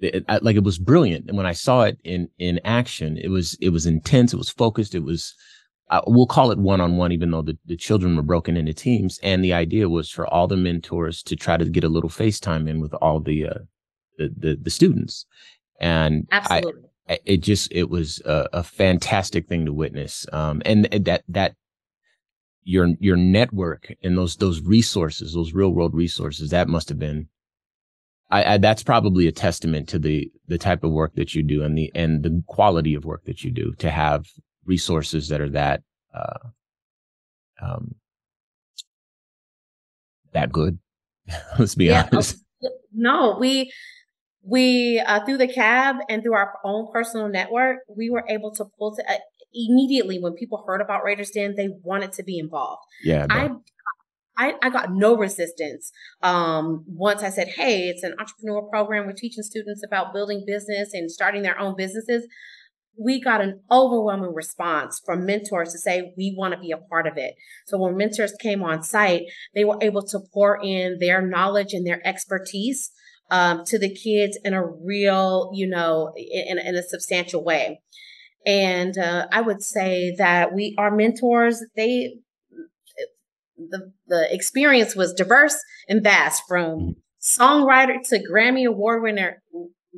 [0.00, 3.56] it, like it was brilliant and when i saw it in in action it was
[3.62, 5.34] it was intense it was focused it was
[5.88, 8.74] uh, we'll call it one on one, even though the, the children were broken into
[8.74, 9.20] teams.
[9.22, 12.68] And the idea was for all the mentors to try to get a little FaceTime
[12.68, 13.58] in with all the, uh,
[14.18, 15.26] the, the, the, students.
[15.78, 16.82] And absolutely.
[17.08, 20.26] I, it just, it was a, a fantastic thing to witness.
[20.32, 21.54] Um, and that, that,
[22.64, 27.28] your, your network and those, those resources, those real world resources, that must have been
[28.30, 31.62] I, I, that's probably a testament to the the type of work that you do
[31.62, 34.26] and the and the quality of work that you do to have
[34.66, 35.82] resources that are that
[36.14, 36.48] uh,
[37.60, 37.94] um,
[40.32, 40.78] that good.
[41.58, 42.42] Let's be yeah, honest.
[42.92, 43.72] No, we
[44.42, 48.64] we uh, through the cab and through our own personal network, we were able to
[48.78, 49.16] pull to uh,
[49.52, 52.82] immediately when people heard about Raiders Den, they wanted to be involved.
[53.02, 53.50] Yeah, I
[54.38, 55.92] I, I got no resistance
[56.22, 59.06] um, once I said, hey, it's an entrepreneur program.
[59.06, 62.26] We're teaching students about building business and starting their own businesses
[62.98, 67.06] we got an overwhelming response from mentors to say we want to be a part
[67.06, 67.34] of it.
[67.66, 69.22] So when mentors came on site,
[69.54, 72.90] they were able to pour in their knowledge and their expertise
[73.30, 77.80] um, to the kids in a real, you know, in, in a substantial way.
[78.46, 82.14] And uh, I would say that we, our mentors, they,
[83.56, 85.56] the the experience was diverse
[85.88, 87.42] and vast, from mm-hmm.
[87.42, 89.42] songwriter to Grammy award winner,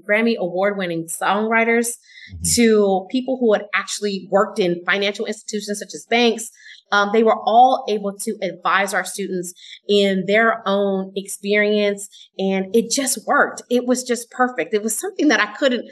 [0.09, 1.88] Grammy award winning songwriters
[2.32, 2.42] mm-hmm.
[2.57, 6.51] to people who had actually worked in financial institutions such as banks.
[6.90, 9.53] Um, they were all able to advise our students
[9.88, 13.62] in their own experience and it just worked.
[13.70, 14.72] It was just perfect.
[14.72, 15.84] It was something that I couldn't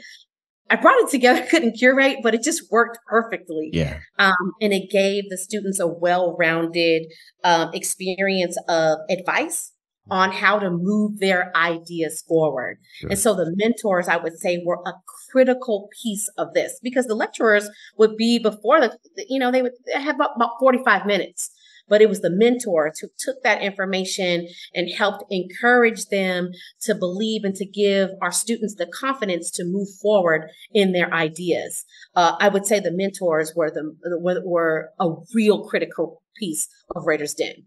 [0.69, 3.69] I brought it together, couldn't curate, but it just worked perfectly.
[3.71, 3.99] Yeah.
[4.19, 7.03] Um, and it gave the students a well-rounded
[7.43, 9.71] um, experience of advice
[10.09, 12.77] on how to move their ideas forward.
[12.99, 13.09] Sure.
[13.09, 14.93] And so the mentors, I would say, were a
[15.31, 18.97] critical piece of this because the lecturers would be before the,
[19.27, 21.51] you know, they would have about 45 minutes
[21.89, 26.51] but it was the mentors who took that information and helped encourage them
[26.81, 31.85] to believe and to give our students the confidence to move forward in their ideas.
[32.15, 37.05] Uh, I would say the mentors were the were, were a real critical piece of
[37.05, 37.65] Raiders Den.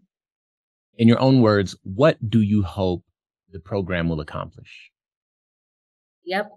[0.97, 3.03] In your own words, what do you hope
[3.51, 4.91] the program will accomplish?
[6.25, 6.49] Yep.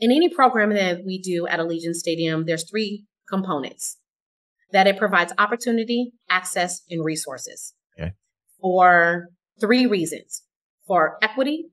[0.00, 3.98] In any program that we do at Allegiant Stadium, there's three components
[4.72, 8.12] that it provides opportunity, access, and resources okay.
[8.60, 9.28] for
[9.60, 10.42] three reasons
[10.86, 11.66] for equity,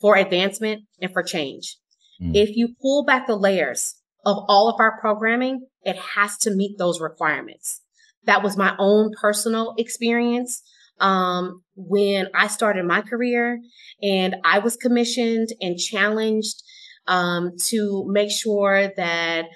[0.00, 1.78] for advancement, and for change.
[2.22, 2.32] Mm.
[2.34, 3.94] If you pull back the layers
[4.24, 7.80] of all of our programming, it has to meet those requirements.
[8.24, 10.62] That was my own personal experience
[11.02, 13.60] um, when I started my career,
[14.00, 16.62] and I was commissioned and challenged
[17.06, 19.46] um, to make sure that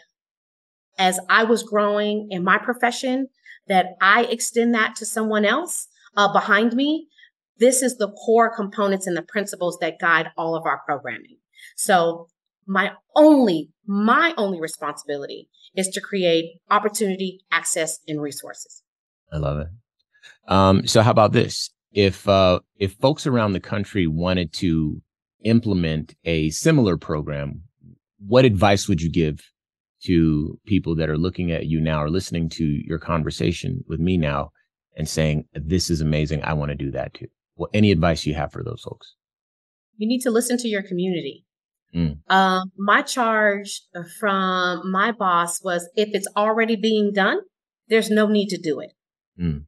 [0.98, 3.28] as I was growing in my profession,
[3.68, 7.08] that I extend that to someone else uh, behind me.
[7.58, 11.38] This is the core components and the principles that guide all of our programming.
[11.76, 12.28] So
[12.66, 18.82] my only, my only responsibility is to create opportunity, access, and resources.
[19.32, 19.68] I love it.
[20.48, 21.70] Um, so how about this?
[21.92, 25.00] If, uh, if folks around the country wanted to
[25.44, 27.62] implement a similar program,
[28.18, 29.40] what advice would you give
[30.04, 34.16] to people that are looking at you now or listening to your conversation with me
[34.16, 34.50] now
[34.96, 36.42] and saying, this is amazing.
[36.42, 37.26] I want to do that too.
[37.56, 39.14] Well, any advice you have for those folks?
[39.96, 41.44] You need to listen to your community.
[41.94, 42.18] Mm.
[42.28, 43.82] Um, my charge
[44.20, 47.38] from my boss was if it's already being done,
[47.88, 48.92] there's no need to do it.
[49.40, 49.64] Mm.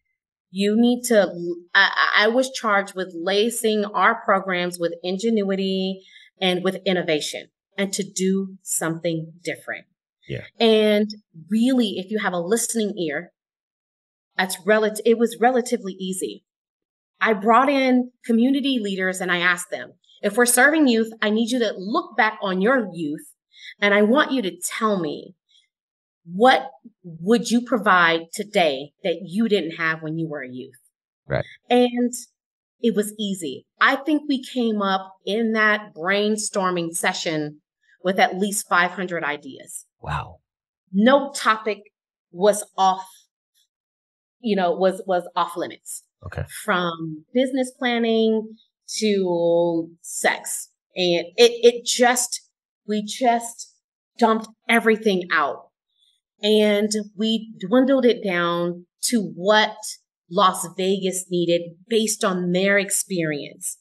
[0.51, 1.31] You need to,
[1.75, 6.03] I, I was charged with lacing our programs with ingenuity
[6.41, 9.85] and with innovation and to do something different.
[10.29, 10.45] Yeah.
[10.59, 11.09] And
[11.51, 13.33] really, if you have a listening ear,
[14.37, 16.45] that's relative, it was relatively easy.
[17.21, 21.51] I brought in community leaders and I asked them, if we're serving youth, I need
[21.51, 23.35] you to look back on your youth
[23.81, 25.35] and I want you to tell me
[26.33, 26.71] what
[27.03, 30.77] would you provide today that you didn't have when you were a youth?
[31.27, 31.45] Right.
[31.71, 32.13] And
[32.81, 33.67] it was easy.
[33.81, 37.61] I think we came up in that brainstorming session
[38.05, 39.87] with at least 500 ideas.
[40.01, 40.37] Wow.
[40.93, 41.79] No topic
[42.31, 43.07] was off,
[44.41, 46.05] you know, was, was off limits.
[46.25, 46.45] Okay.
[46.65, 48.57] From business planning
[48.99, 50.71] to sex.
[50.97, 52.41] And it, it just,
[52.87, 53.75] we just
[54.19, 55.68] dumped everything out
[56.43, 59.77] and we dwindled it down to what
[60.31, 63.79] Las Vegas needed based on their experience.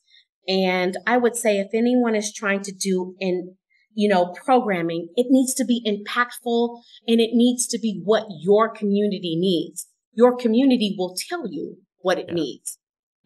[0.47, 3.57] And I would say if anyone is trying to do an
[3.97, 8.69] you know, programming, it needs to be impactful and it needs to be what your
[8.69, 9.87] community needs.
[10.13, 12.35] Your community will tell you what it yeah.
[12.35, 12.77] needs.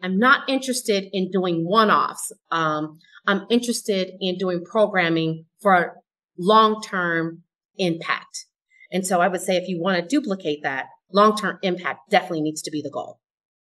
[0.02, 2.32] I'm not interested in doing one-offs.
[2.50, 5.96] Um, I'm interested in doing programming for
[6.38, 7.42] long-term
[7.76, 8.46] impact.
[8.92, 12.62] And so I would say if you want to duplicate that, long-term impact definitely needs
[12.62, 13.18] to be the goal.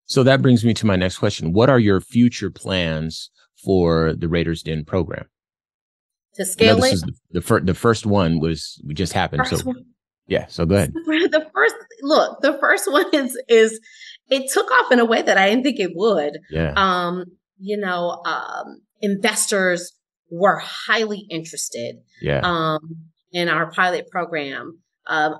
[0.05, 1.53] So that brings me to my next question.
[1.53, 3.30] What are your future plans
[3.63, 5.28] for the Raiders Den program?
[6.39, 7.01] to scale it.
[7.01, 9.47] The, the, fir- the first one was we just happened.
[9.47, 9.86] First so one.
[10.28, 10.93] yeah, so go ahead.
[11.05, 13.80] The first look, the first one is is
[14.30, 16.39] it took off in a way that I didn't think it would.
[16.49, 16.74] Yeah.
[16.76, 17.26] Um,
[17.59, 19.91] you know, um, investors
[20.32, 21.97] were highly interested.
[22.22, 22.41] Yeah.
[22.43, 24.80] Um, in our pilot program.
[25.10, 25.36] Um,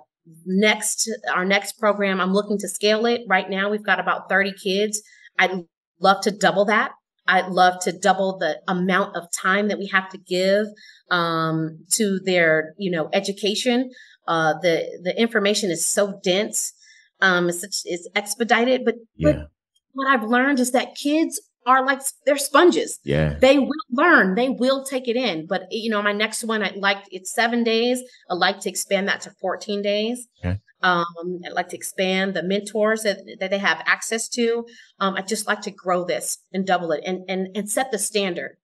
[0.46, 3.22] next, our next program, I'm looking to scale it.
[3.28, 5.02] Right now, we've got about 30 kids.
[5.38, 5.64] I'd
[6.02, 6.92] love to double that.
[7.28, 10.66] I'd love to double the amount of time that we have to give
[11.12, 13.92] um, to their, you know, education
[14.30, 16.72] uh, the the information is so dense.
[17.20, 19.32] Um, it's it's expedited, but Yeah.
[19.34, 19.50] but
[19.94, 23.00] what I've learned is that kids are like they're sponges.
[23.04, 23.38] Yeah.
[23.40, 24.36] They will learn.
[24.36, 25.46] They will take it in.
[25.46, 28.02] But you know, my next one, I like it's seven days.
[28.30, 30.28] I'd like to expand that to 14 days.
[30.44, 30.60] Okay.
[30.82, 34.66] Um, I'd like to expand the mentors that, that they have access to.
[35.00, 38.00] Um, I just like to grow this and double it and and and set the
[38.00, 38.58] standard.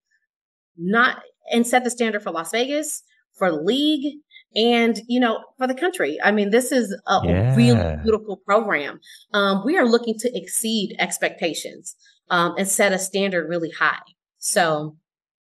[0.78, 3.04] Not and set the standard for Las Vegas,
[3.38, 4.20] for the league,
[4.56, 6.18] and you know, for the country.
[6.24, 9.00] I mean, this is a, a really beautiful program.
[9.34, 11.96] Um, we are looking to exceed expectations
[12.30, 14.00] um, and set a standard really high.
[14.38, 14.98] So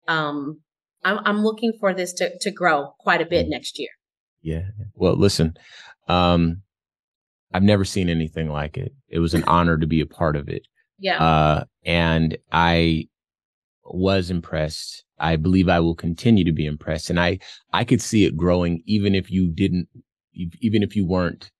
[0.07, 0.61] um,
[1.03, 3.89] I'm, I'm looking for this to, to grow quite a bit next year.
[4.41, 4.63] Yeah.
[4.93, 5.55] Well, listen,
[6.07, 6.61] um,
[7.53, 8.93] I've never seen anything like it.
[9.07, 10.67] It was an honor to be a part of it.
[10.99, 11.23] Yeah.
[11.23, 13.07] Uh, and I
[13.83, 15.04] was impressed.
[15.19, 17.09] I believe I will continue to be impressed.
[17.09, 17.39] And I,
[17.73, 19.87] I could see it growing even if you didn't,
[20.33, 21.51] even if you weren't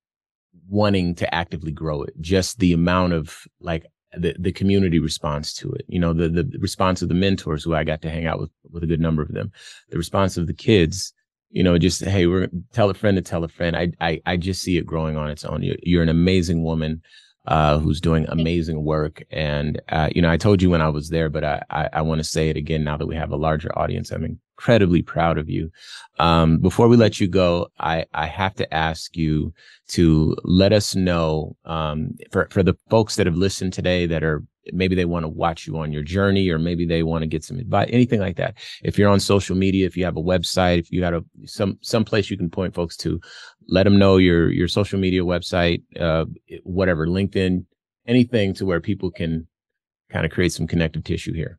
[0.68, 3.86] wanting to actively grow it, just the amount of like
[4.16, 7.74] the, the community response to it, you know, the, the response of the mentors who
[7.74, 9.52] I got to hang out with, with a good number of them,
[9.90, 11.12] the response of the kids,
[11.50, 13.76] you know, just, Hey, we're tell a friend to tell a friend.
[13.76, 15.62] I, I, I just see it growing on its own.
[15.62, 17.02] You're, you're an amazing woman
[17.46, 19.22] uh, who's doing amazing work.
[19.30, 22.02] And, uh, you know, I told you when I was there, but I, I, I
[22.02, 24.10] want to say it again now that we have a larger audience.
[24.10, 25.70] I'm incredibly proud of you.
[26.18, 29.52] Um, before we let you go, I, I have to ask you
[29.88, 34.42] to let us know, um, for, for the folks that have listened today that are,
[34.72, 37.44] maybe they want to watch you on your journey or maybe they want to get
[37.44, 38.56] some advice, anything like that.
[38.82, 41.78] If you're on social media, if you have a website, if you got a, some,
[41.82, 43.20] some place you can point folks to,
[43.68, 46.24] let them know your your social media website, uh,
[46.62, 47.64] whatever, LinkedIn,
[48.06, 49.46] anything to where people can
[50.08, 51.58] kind of create some connective tissue here.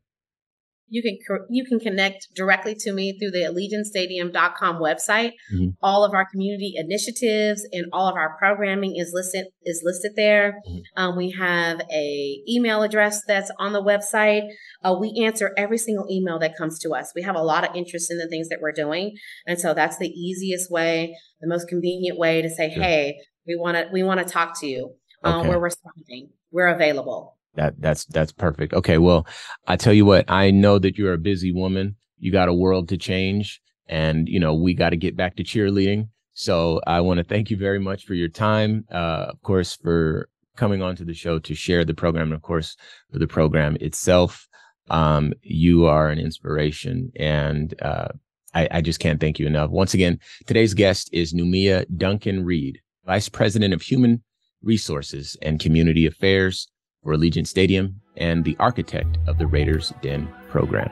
[0.90, 1.18] You can
[1.50, 5.32] you can connect directly to me through the AllegiantStadium.com website.
[5.54, 5.74] Mhm.
[5.82, 10.60] All of our community initiatives and all of our programming is listed is listed there.
[10.68, 10.82] Mhm.
[10.96, 14.48] Um, we have a email address that's on the website.
[14.82, 17.12] Uh, we answer every single email that comes to us.
[17.14, 19.16] We have a lot of interest in the things that we're doing,
[19.46, 22.68] and so that's the easiest way, the most convenient way to say.
[22.68, 24.94] "Hey, we want to we want to talk to you.
[25.22, 25.48] Um, Okay.
[25.50, 26.30] We're responding.
[26.50, 28.72] We're available." That that's that's perfect.
[28.72, 29.26] Okay, well,
[29.66, 31.96] I tell you what, I know that you're a busy woman.
[32.18, 35.44] You got a world to change, and you know we got to get back to
[35.44, 36.08] cheerleading.
[36.34, 38.84] So I want to thank you very much for your time.
[38.92, 42.76] Uh, of course, for coming onto the show to share the program, and of course
[43.12, 44.46] for the program itself.
[44.90, 48.08] Um, you are an inspiration, and uh,
[48.54, 49.70] I, I just can't thank you enough.
[49.70, 54.22] Once again, today's guest is Neumiia Duncan Reed, Vice President of Human
[54.62, 56.68] Resources and Community Affairs
[57.02, 60.90] for Allegiant Stadium and the architect of the Raiders Den program.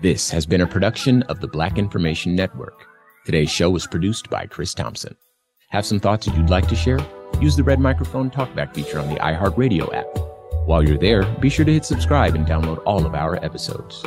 [0.00, 2.86] This has been a production of the Black Information Network.
[3.26, 5.14] Today's show was produced by Chris Thompson.
[5.68, 6.98] Have some thoughts that you'd like to share?
[7.40, 10.06] Use the red microphone talkback feature on the iHeartRadio app.
[10.66, 14.04] While you're there, be sure to hit subscribe and download all of our episodes.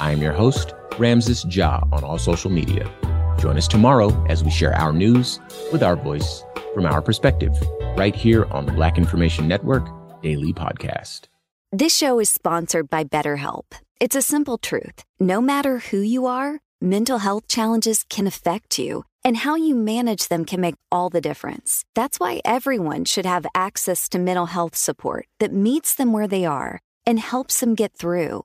[0.00, 2.90] I am your host, Ramses Ja, on all social media.
[3.38, 6.42] Join us tomorrow as we share our news with our voice
[6.74, 7.52] from our perspective,
[7.96, 9.88] right here on the Black Information Network
[10.22, 11.22] Daily Podcast.
[11.70, 13.64] This show is sponsored by BetterHelp.
[14.00, 15.04] It's a simple truth.
[15.20, 20.28] No matter who you are, mental health challenges can affect you, and how you manage
[20.28, 21.84] them can make all the difference.
[21.94, 26.44] That's why everyone should have access to mental health support that meets them where they
[26.44, 28.44] are and helps them get through.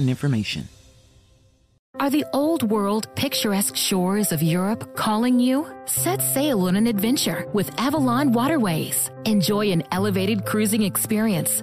[0.00, 0.68] important information.
[1.98, 5.66] Are the old world picturesque shores of Europe calling you?
[5.86, 9.10] Set sail on an adventure with Avalon Waterways.
[9.24, 11.62] Enjoy an elevated cruising experience.